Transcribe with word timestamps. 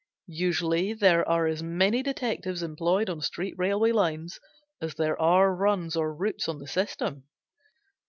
Usually 0.25 0.93
there 0.93 1.29
are 1.29 1.45
as 1.45 1.61
many 1.61 2.01
detectives 2.01 2.63
employed 2.63 3.07
on 3.07 3.21
street 3.21 3.53
railway 3.55 3.91
lines 3.91 4.39
as 4.81 4.95
there 4.95 5.15
are 5.21 5.53
runs 5.55 5.95
or 5.95 6.11
routes 6.11 6.49
on 6.49 6.57
the 6.57 6.65
system. 6.65 7.25